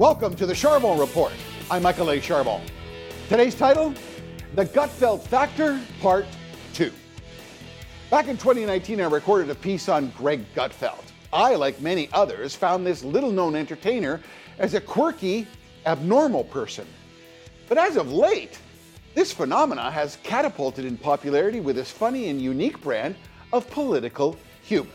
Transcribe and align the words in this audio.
Welcome 0.00 0.34
to 0.36 0.46
the 0.46 0.54
Charbon 0.54 0.98
Report. 0.98 1.30
I'm 1.70 1.82
Michael 1.82 2.08
A. 2.08 2.16
Charbon. 2.20 2.62
Today's 3.28 3.54
title 3.54 3.92
The 4.54 4.64
Gutfeld 4.64 5.20
Factor, 5.20 5.78
Part 6.00 6.24
2. 6.72 6.90
Back 8.10 8.28
in 8.28 8.38
2019, 8.38 8.98
I 8.98 9.04
recorded 9.04 9.50
a 9.50 9.54
piece 9.54 9.90
on 9.90 10.10
Greg 10.16 10.40
Gutfeld. 10.54 11.04
I, 11.34 11.54
like 11.54 11.82
many 11.82 12.08
others, 12.14 12.56
found 12.56 12.86
this 12.86 13.04
little 13.04 13.30
known 13.30 13.54
entertainer 13.54 14.22
as 14.58 14.72
a 14.72 14.80
quirky, 14.80 15.46
abnormal 15.84 16.44
person. 16.44 16.86
But 17.68 17.76
as 17.76 17.98
of 17.98 18.10
late, 18.10 18.58
this 19.14 19.34
phenomena 19.34 19.90
has 19.90 20.16
catapulted 20.22 20.86
in 20.86 20.96
popularity 20.96 21.60
with 21.60 21.76
his 21.76 21.90
funny 21.90 22.30
and 22.30 22.40
unique 22.40 22.80
brand 22.80 23.16
of 23.52 23.68
political 23.68 24.38
humor. 24.62 24.88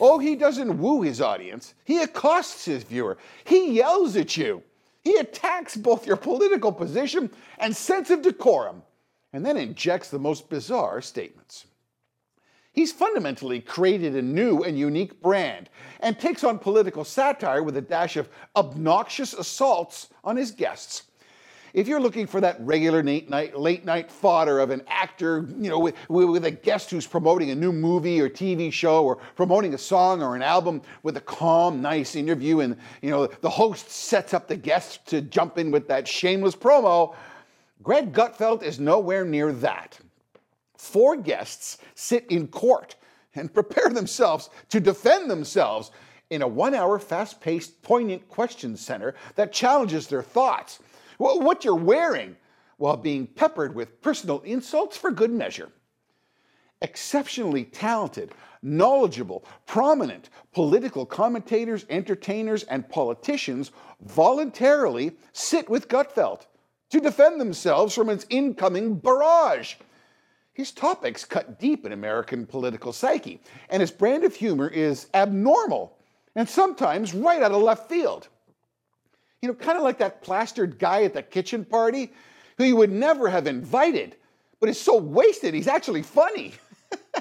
Oh, 0.00 0.18
he 0.18 0.36
doesn't 0.36 0.78
woo 0.78 1.02
his 1.02 1.20
audience, 1.20 1.74
he 1.84 2.02
accosts 2.02 2.64
his 2.64 2.82
viewer, 2.82 3.16
he 3.44 3.72
yells 3.72 4.16
at 4.16 4.36
you, 4.36 4.62
he 5.02 5.16
attacks 5.16 5.76
both 5.76 6.06
your 6.06 6.16
political 6.16 6.72
position 6.72 7.30
and 7.58 7.76
sense 7.76 8.10
of 8.10 8.22
decorum, 8.22 8.82
and 9.32 9.44
then 9.44 9.56
injects 9.56 10.10
the 10.10 10.18
most 10.18 10.48
bizarre 10.48 11.00
statements. 11.00 11.66
He's 12.72 12.92
fundamentally 12.92 13.60
created 13.60 14.16
a 14.16 14.22
new 14.22 14.64
and 14.64 14.76
unique 14.76 15.22
brand 15.22 15.70
and 16.00 16.18
takes 16.18 16.42
on 16.42 16.58
political 16.58 17.04
satire 17.04 17.62
with 17.62 17.76
a 17.76 17.80
dash 17.80 18.16
of 18.16 18.28
obnoxious 18.56 19.32
assaults 19.32 20.08
on 20.24 20.36
his 20.36 20.50
guests. 20.50 21.04
If 21.74 21.88
you're 21.88 22.00
looking 22.00 22.28
for 22.28 22.40
that 22.40 22.56
regular 22.60 23.02
late 23.02 23.28
night, 23.28 23.58
late 23.58 23.84
night 23.84 24.08
fodder 24.08 24.60
of 24.60 24.70
an 24.70 24.82
actor, 24.86 25.44
you 25.58 25.68
know, 25.68 25.80
with, 25.80 25.96
with 26.08 26.44
a 26.44 26.50
guest 26.52 26.88
who's 26.88 27.04
promoting 27.04 27.50
a 27.50 27.54
new 27.56 27.72
movie 27.72 28.20
or 28.20 28.30
TV 28.30 28.72
show 28.72 29.04
or 29.04 29.16
promoting 29.34 29.74
a 29.74 29.78
song 29.78 30.22
or 30.22 30.36
an 30.36 30.42
album 30.42 30.82
with 31.02 31.16
a 31.16 31.20
calm, 31.20 31.82
nice 31.82 32.14
interview, 32.14 32.60
and 32.60 32.76
you 33.02 33.10
know 33.10 33.26
the 33.26 33.50
host 33.50 33.90
sets 33.90 34.32
up 34.32 34.46
the 34.46 34.56
guest 34.56 35.04
to 35.06 35.20
jump 35.20 35.58
in 35.58 35.72
with 35.72 35.88
that 35.88 36.06
shameless 36.06 36.54
promo, 36.54 37.16
Greg 37.82 38.12
Gutfeld 38.12 38.62
is 38.62 38.78
nowhere 38.78 39.24
near 39.24 39.52
that. 39.52 39.98
Four 40.76 41.16
guests 41.16 41.78
sit 41.96 42.24
in 42.30 42.46
court 42.46 42.94
and 43.34 43.52
prepare 43.54 43.88
themselves 43.88 44.48
to 44.68 44.78
defend 44.78 45.28
themselves 45.28 45.90
in 46.30 46.42
a 46.42 46.46
one 46.48 46.72
hour, 46.72 47.00
fast 47.00 47.40
paced, 47.40 47.82
poignant 47.82 48.28
question 48.28 48.76
center 48.76 49.16
that 49.34 49.52
challenges 49.52 50.06
their 50.06 50.22
thoughts 50.22 50.78
what 51.18 51.64
you're 51.64 51.74
wearing, 51.74 52.36
while 52.76 52.96
being 52.96 53.26
peppered 53.26 53.74
with 53.74 54.00
personal 54.02 54.40
insults 54.40 54.96
for 54.96 55.10
good 55.10 55.30
measure. 55.30 55.70
Exceptionally 56.82 57.64
talented, 57.64 58.32
knowledgeable, 58.62 59.44
prominent 59.66 60.30
political 60.52 61.06
commentators, 61.06 61.86
entertainers, 61.88 62.64
and 62.64 62.88
politicians 62.88 63.70
voluntarily 64.02 65.16
sit 65.32 65.68
with 65.68 65.88
Gutfeld 65.88 66.46
to 66.90 67.00
defend 67.00 67.40
themselves 67.40 67.94
from 67.94 68.10
its 68.10 68.26
incoming 68.28 68.96
barrage. 68.96 69.76
His 70.52 70.72
topics 70.72 71.24
cut 71.24 71.58
deep 71.58 71.84
in 71.84 71.92
American 71.92 72.46
political 72.46 72.92
psyche, 72.92 73.40
and 73.70 73.80
his 73.80 73.90
brand 73.90 74.24
of 74.24 74.34
humor 74.34 74.68
is 74.68 75.08
abnormal 75.14 75.96
and 76.36 76.48
sometimes 76.48 77.14
right 77.14 77.42
out 77.42 77.52
of 77.52 77.62
left 77.62 77.88
field. 77.88 78.28
You 79.44 79.48
know, 79.48 79.54
kind 79.56 79.76
of 79.76 79.84
like 79.84 79.98
that 79.98 80.22
plastered 80.22 80.78
guy 80.78 81.02
at 81.02 81.12
the 81.12 81.22
kitchen 81.22 81.66
party 81.66 82.14
who 82.56 82.64
you 82.64 82.76
would 82.76 82.90
never 82.90 83.28
have 83.28 83.46
invited, 83.46 84.16
but 84.58 84.70
is 84.70 84.80
so 84.80 84.96
wasted 84.96 85.52
he's 85.52 85.68
actually 85.68 86.00
funny. 86.00 86.54
uh, 87.14 87.20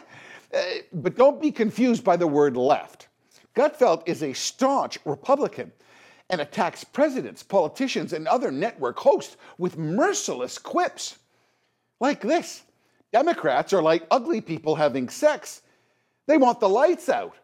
but 0.94 1.18
don't 1.18 1.42
be 1.42 1.52
confused 1.52 2.02
by 2.02 2.16
the 2.16 2.26
word 2.26 2.56
left. 2.56 3.10
Gutfeld 3.58 4.04
is 4.06 4.24
a 4.24 4.32
staunch 4.32 5.00
Republican 5.04 5.74
and 6.30 6.40
attacks 6.40 6.86
presidents, 6.86 7.44
politicians, 7.44 8.14
and 8.14 8.26
other 8.30 8.52
network 8.52 8.98
hosts 9.00 9.36
with 9.58 9.78
merciless 9.78 10.58
quips. 10.58 11.20
Like 12.00 12.22
this 12.22 12.64
Democrats 13.12 13.74
are 13.74 13.82
like 13.82 14.08
ugly 14.12 14.40
people 14.40 14.76
having 14.76 15.10
sex, 15.10 15.62
they 16.28 16.38
want 16.38 16.62
the 16.62 16.70
lights 16.70 17.10
out. 17.10 17.36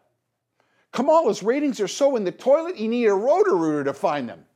Kamala's 0.90 1.42
ratings 1.42 1.80
are 1.80 1.86
so 1.86 2.16
in 2.16 2.24
the 2.24 2.32
toilet, 2.32 2.78
you 2.78 2.88
need 2.88 3.04
a 3.04 3.14
roto-rooter 3.14 3.84
to 3.84 3.92
find 3.92 4.26
them. 4.26 4.46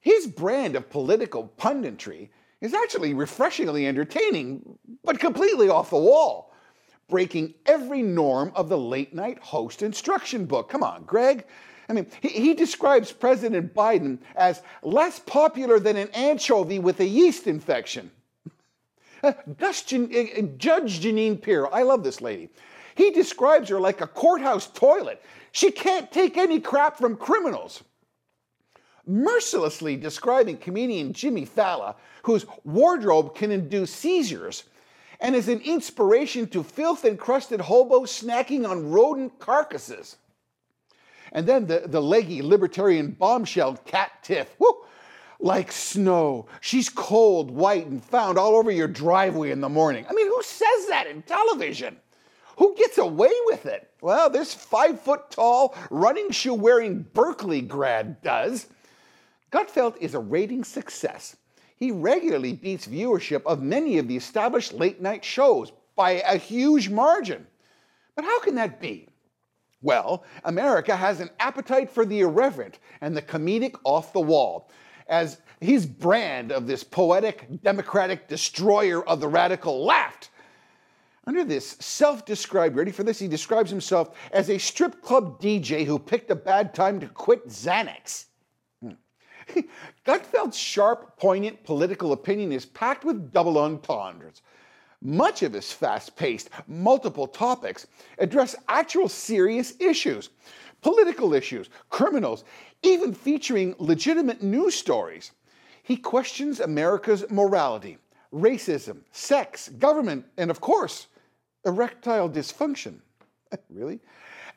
His 0.00 0.26
brand 0.26 0.76
of 0.76 0.90
political 0.90 1.52
punditry 1.58 2.28
is 2.60 2.74
actually 2.74 3.14
refreshingly 3.14 3.86
entertaining, 3.86 4.78
but 5.04 5.20
completely 5.20 5.68
off 5.68 5.90
the 5.90 5.96
wall, 5.96 6.54
breaking 7.08 7.54
every 7.66 8.02
norm 8.02 8.52
of 8.54 8.68
the 8.68 8.78
late 8.78 9.14
night 9.14 9.38
host 9.38 9.82
instruction 9.82 10.46
book. 10.46 10.68
Come 10.68 10.82
on, 10.82 11.04
Greg. 11.04 11.44
I 11.88 11.92
mean, 11.92 12.06
he, 12.20 12.28
he, 12.28 12.54
describes 12.54 13.12
President 13.12 13.72
Biden 13.72 14.18
as 14.34 14.62
less 14.82 15.20
popular 15.20 15.78
than 15.78 15.96
an 15.96 16.08
anchovy 16.08 16.80
with 16.80 16.98
a 17.00 17.06
yeast 17.06 17.46
infection. 17.46 18.10
Uh, 19.22 19.32
Jan- 19.86 20.10
uh, 20.14 20.42
Judge 20.58 21.00
Jeanine 21.00 21.40
Pirro, 21.40 21.68
I 21.70 21.82
love 21.82 22.04
this 22.04 22.20
lady. 22.20 22.48
He 22.96 23.10
describes 23.10 23.68
her 23.68 23.80
like 23.80 24.00
a 24.00 24.06
courthouse 24.06 24.66
toilet. 24.68 25.22
She 25.52 25.70
can't 25.70 26.10
take 26.10 26.36
any 26.36 26.60
crap 26.60 26.98
from 26.98 27.16
criminals 27.16 27.82
mercilessly 29.06 29.96
describing 29.96 30.56
comedian 30.56 31.12
Jimmy 31.12 31.44
Fallon, 31.44 31.94
whose 32.22 32.46
wardrobe 32.64 33.34
can 33.34 33.50
induce 33.50 33.92
seizures, 33.92 34.64
and 35.20 35.34
is 35.34 35.48
an 35.48 35.60
inspiration 35.60 36.46
to 36.48 36.62
filth 36.62 37.04
encrusted 37.04 37.60
hobos 37.60 38.10
snacking 38.10 38.68
on 38.68 38.90
rodent 38.90 39.38
carcasses. 39.38 40.16
And 41.32 41.46
then 41.46 41.66
the, 41.66 41.84
the 41.86 42.02
leggy 42.02 42.42
libertarian 42.42 43.12
bombshell 43.12 43.78
Kat 43.84 44.10
Timpf. 44.22 44.48
Woo! 44.58 44.84
Like 45.38 45.70
snow. 45.70 46.46
She's 46.60 46.88
cold, 46.88 47.50
white, 47.50 47.86
and 47.86 48.02
found 48.02 48.38
all 48.38 48.56
over 48.56 48.70
your 48.70 48.88
driveway 48.88 49.50
in 49.50 49.60
the 49.60 49.68
morning. 49.68 50.06
I 50.08 50.14
mean, 50.14 50.28
who 50.28 50.42
says 50.42 50.86
that 50.88 51.06
in 51.06 51.22
television? 51.22 51.96
Who 52.56 52.74
gets 52.74 52.96
away 52.96 53.32
with 53.44 53.66
it? 53.66 53.90
Well, 54.00 54.30
this 54.30 54.54
five 54.54 55.00
foot 55.00 55.30
tall, 55.30 55.74
running 55.90 56.30
shoe 56.30 56.54
wearing 56.54 57.06
Berkeley 57.12 57.60
grad 57.60 58.22
does. 58.22 58.66
Gutfeld 59.52 59.96
is 59.98 60.14
a 60.14 60.18
rating 60.18 60.64
success. 60.64 61.36
He 61.76 61.90
regularly 61.90 62.52
beats 62.52 62.86
viewership 62.86 63.42
of 63.44 63.62
many 63.62 63.98
of 63.98 64.08
the 64.08 64.16
established 64.16 64.72
late 64.72 65.00
night 65.00 65.24
shows 65.24 65.72
by 65.94 66.22
a 66.26 66.36
huge 66.36 66.88
margin. 66.88 67.46
But 68.14 68.24
how 68.24 68.40
can 68.40 68.54
that 68.54 68.80
be? 68.80 69.08
Well, 69.82 70.24
America 70.44 70.96
has 70.96 71.20
an 71.20 71.30
appetite 71.38 71.90
for 71.90 72.04
the 72.04 72.20
irreverent 72.20 72.78
and 73.00 73.16
the 73.16 73.22
comedic 73.22 73.76
off 73.84 74.12
the 74.12 74.20
wall, 74.20 74.70
as 75.06 75.40
his 75.60 75.86
brand 75.86 76.50
of 76.50 76.66
this 76.66 76.82
poetic, 76.82 77.46
democratic 77.62 78.26
destroyer 78.26 79.06
of 79.06 79.20
the 79.20 79.28
radical 79.28 79.84
left. 79.84 80.30
Under 81.26 81.44
this 81.44 81.76
self 81.80 82.24
described, 82.24 82.76
ready 82.76 82.90
for 82.90 83.02
this? 83.02 83.18
He 83.18 83.28
describes 83.28 83.70
himself 83.70 84.16
as 84.32 84.48
a 84.48 84.58
strip 84.58 85.02
club 85.02 85.40
DJ 85.40 85.84
who 85.84 85.98
picked 85.98 86.30
a 86.30 86.36
bad 86.36 86.74
time 86.74 87.00
to 87.00 87.08
quit 87.08 87.48
Xanax. 87.48 88.26
Gutfeld's 90.06 90.56
sharp, 90.56 91.16
poignant 91.16 91.62
political 91.64 92.12
opinion 92.12 92.52
is 92.52 92.66
packed 92.66 93.04
with 93.04 93.32
double 93.32 93.58
entendres. 93.58 94.42
Much 95.02 95.42
of 95.42 95.52
his 95.52 95.70
fast 95.70 96.16
paced, 96.16 96.50
multiple 96.66 97.26
topics 97.26 97.86
address 98.18 98.56
actual 98.68 99.08
serious 99.08 99.74
issues 99.78 100.30
political 100.82 101.34
issues, 101.34 101.68
criminals, 101.90 102.44
even 102.82 103.12
featuring 103.12 103.74
legitimate 103.78 104.40
news 104.40 104.74
stories. 104.74 105.32
He 105.82 105.96
questions 105.96 106.60
America's 106.60 107.24
morality, 107.28 107.98
racism, 108.32 108.98
sex, 109.10 109.68
government, 109.68 110.26
and 110.36 110.48
of 110.48 110.60
course, 110.60 111.08
erectile 111.64 112.30
dysfunction. 112.30 113.00
really? 113.70 113.98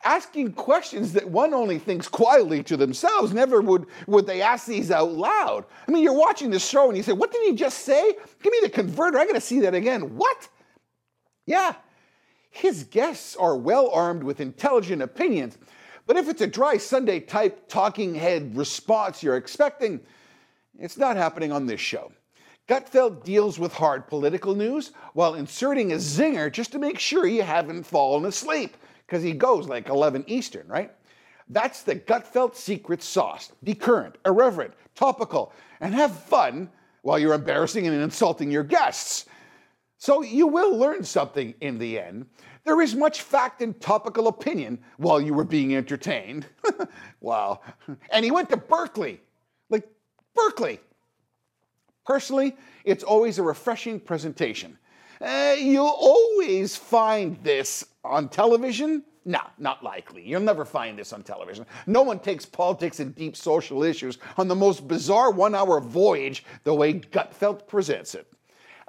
Asking 0.04 0.52
questions 0.52 1.12
that 1.12 1.28
one 1.28 1.52
only 1.52 1.78
thinks 1.78 2.08
quietly 2.08 2.62
to 2.64 2.76
themselves. 2.76 3.32
Never 3.32 3.60
would, 3.60 3.86
would 4.06 4.26
they 4.26 4.40
ask 4.40 4.66
these 4.66 4.90
out 4.90 5.12
loud. 5.12 5.64
I 5.86 5.90
mean, 5.90 6.02
you're 6.02 6.12
watching 6.12 6.50
the 6.50 6.58
show 6.58 6.88
and 6.88 6.96
you 6.96 7.02
say, 7.02 7.12
What 7.12 7.32
did 7.32 7.46
he 7.46 7.54
just 7.54 7.80
say? 7.80 8.14
Give 8.42 8.52
me 8.52 8.60
the 8.62 8.70
converter. 8.70 9.18
I 9.18 9.26
got 9.26 9.34
to 9.34 9.40
see 9.40 9.60
that 9.60 9.74
again. 9.74 10.16
What? 10.16 10.48
Yeah, 11.46 11.74
his 12.50 12.84
guests 12.84 13.36
are 13.36 13.56
well 13.56 13.90
armed 13.90 14.22
with 14.22 14.40
intelligent 14.40 15.02
opinions. 15.02 15.58
But 16.06 16.16
if 16.16 16.28
it's 16.28 16.42
a 16.42 16.46
dry 16.46 16.76
Sunday 16.76 17.20
type 17.20 17.68
talking 17.68 18.14
head 18.14 18.56
response 18.56 19.22
you're 19.22 19.36
expecting, 19.36 20.00
it's 20.78 20.96
not 20.96 21.16
happening 21.16 21.52
on 21.52 21.66
this 21.66 21.80
show. 21.80 22.12
Gutfeld 22.68 23.24
deals 23.24 23.58
with 23.58 23.72
hard 23.72 24.06
political 24.06 24.54
news 24.54 24.92
while 25.14 25.34
inserting 25.34 25.92
a 25.92 25.96
zinger 25.96 26.50
just 26.50 26.72
to 26.72 26.78
make 26.78 26.98
sure 26.98 27.26
you 27.26 27.42
haven't 27.42 27.84
fallen 27.84 28.24
asleep 28.24 28.76
because 29.10 29.24
he 29.24 29.32
goes 29.32 29.66
like 29.66 29.88
11 29.88 30.24
Eastern, 30.28 30.68
right? 30.68 30.92
That's 31.48 31.82
the 31.82 31.96
Gutfeld 31.96 32.54
secret 32.54 33.02
sauce. 33.02 33.50
Be 33.64 33.74
current, 33.74 34.16
irreverent, 34.24 34.72
topical, 34.94 35.52
and 35.80 35.92
have 35.92 36.16
fun 36.16 36.70
while 37.02 37.18
you're 37.18 37.34
embarrassing 37.34 37.88
and 37.88 38.02
insulting 38.02 38.52
your 38.52 38.62
guests. 38.62 39.26
So 39.98 40.22
you 40.22 40.46
will 40.46 40.76
learn 40.76 41.02
something 41.02 41.54
in 41.60 41.76
the 41.76 41.98
end. 41.98 42.26
There 42.62 42.80
is 42.80 42.94
much 42.94 43.22
fact 43.22 43.62
and 43.62 43.78
topical 43.80 44.28
opinion 44.28 44.78
while 44.96 45.20
you 45.20 45.34
were 45.34 45.44
being 45.44 45.74
entertained. 45.74 46.46
wow. 47.20 47.62
And 48.10 48.24
he 48.24 48.30
went 48.30 48.48
to 48.50 48.56
Berkeley. 48.56 49.20
like 49.70 49.88
Berkeley. 50.36 50.78
Personally, 52.06 52.56
it's 52.84 53.02
always 53.02 53.38
a 53.38 53.42
refreshing 53.42 53.98
presentation. 53.98 54.78
Uh, 55.20 55.54
you'll 55.58 55.86
always 55.86 56.76
find 56.76 57.42
this 57.42 57.84
on 58.04 58.28
television. 58.28 59.04
No, 59.26 59.40
not 59.58 59.84
likely. 59.84 60.26
You'll 60.26 60.40
never 60.40 60.64
find 60.64 60.98
this 60.98 61.12
on 61.12 61.22
television. 61.22 61.66
No 61.86 62.02
one 62.02 62.18
takes 62.18 62.46
politics 62.46 63.00
and 63.00 63.14
deep 63.14 63.36
social 63.36 63.82
issues 63.82 64.18
on 64.38 64.48
the 64.48 64.54
most 64.54 64.88
bizarre 64.88 65.30
one 65.30 65.54
hour 65.54 65.78
voyage 65.80 66.44
the 66.64 66.74
way 66.74 66.94
Gutfeld 66.94 67.68
presents 67.68 68.14
it. 68.14 68.32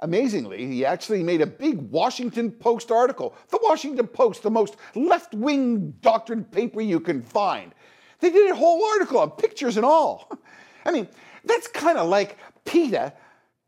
Amazingly, 0.00 0.66
he 0.66 0.84
actually 0.84 1.22
made 1.22 1.42
a 1.42 1.46
big 1.46 1.78
Washington 1.78 2.50
Post 2.50 2.90
article. 2.90 3.36
The 3.50 3.60
Washington 3.62 4.06
Post, 4.08 4.42
the 4.42 4.50
most 4.50 4.76
left 4.96 5.34
wing 5.34 5.92
doctrine 6.00 6.44
paper 6.44 6.80
you 6.80 6.98
can 6.98 7.22
find. 7.22 7.72
They 8.18 8.30
did 8.30 8.50
a 8.50 8.56
whole 8.56 8.84
article 8.94 9.18
on 9.18 9.32
pictures 9.32 9.76
and 9.76 9.84
all. 9.84 10.30
I 10.86 10.90
mean, 10.92 11.06
that's 11.44 11.68
kind 11.68 11.98
of 11.98 12.08
like 12.08 12.38
PETA 12.64 13.12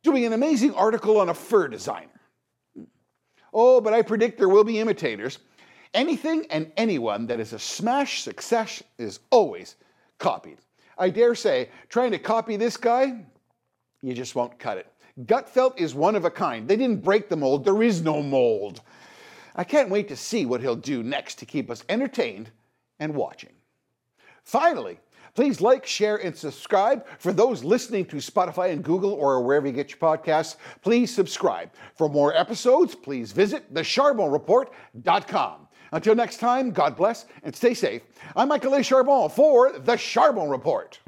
doing 0.02 0.25
an 0.25 0.32
amazing 0.32 0.75
article 0.75 1.19
on 1.19 1.28
a 1.28 1.34
fur 1.34 1.69
designer. 1.69 2.13
Oh, 3.54 3.80
but 3.80 3.94
I 3.94 4.02
predict 4.02 4.36
there 4.36 4.48
will 4.48 4.64
be 4.64 4.80
imitators. 4.80 5.38
Anything 5.94 6.44
and 6.50 6.72
anyone 6.76 7.26
that 7.28 7.38
is 7.38 7.52
a 7.52 7.58
smash 7.58 8.22
success 8.22 8.82
is 8.98 9.20
always 9.30 9.76
copied. 10.18 10.58
I 10.98 11.08
dare 11.10 11.36
say, 11.36 11.70
trying 11.88 12.10
to 12.10 12.18
copy 12.18 12.56
this 12.56 12.76
guy, 12.76 13.24
you 14.02 14.12
just 14.12 14.34
won't 14.34 14.58
cut 14.58 14.78
it. 14.78 14.88
Gutfeld 15.22 15.78
is 15.78 15.94
one 15.94 16.16
of 16.16 16.24
a 16.24 16.30
kind. 16.30 16.66
They 16.66 16.76
didn't 16.76 17.04
break 17.04 17.28
the 17.28 17.36
mold, 17.36 17.64
there 17.64 17.82
is 17.82 18.02
no 18.02 18.22
mold. 18.22 18.80
I 19.54 19.62
can't 19.62 19.88
wait 19.88 20.08
to 20.08 20.16
see 20.16 20.46
what 20.46 20.60
he'll 20.60 20.74
do 20.74 21.04
next 21.04 21.36
to 21.36 21.46
keep 21.46 21.70
us 21.70 21.84
entertained 21.88 22.50
and 22.98 23.14
watching. 23.14 23.52
Finally, 24.42 24.98
please 25.34 25.60
like, 25.60 25.84
share, 25.86 26.16
and 26.16 26.36
subscribe. 26.36 27.06
For 27.19 27.32
those 27.32 27.64
listening 27.64 28.06
to 28.06 28.16
Spotify 28.16 28.70
and 28.70 28.82
Google 28.82 29.12
or 29.12 29.42
wherever 29.42 29.66
you 29.66 29.72
get 29.72 29.90
your 29.90 29.98
podcasts, 29.98 30.56
please 30.82 31.14
subscribe. 31.14 31.70
For 31.96 32.08
more 32.08 32.34
episodes, 32.34 32.94
please 32.94 33.32
visit 33.32 33.72
thecharbonreport.com. 33.75 35.69
Until 35.92 36.14
next 36.14 36.38
time, 36.38 36.70
God 36.72 36.96
bless 36.96 37.26
and 37.44 37.54
stay 37.54 37.75
safe. 37.75 38.02
I'm 38.34 38.48
Michael 38.48 38.75
A. 38.75 38.81
Charbon 38.81 39.31
for 39.31 39.72
The 39.78 39.96
Charbon 39.96 40.50
Report. 40.50 40.98